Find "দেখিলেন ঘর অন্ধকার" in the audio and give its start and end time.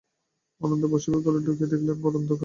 1.69-2.39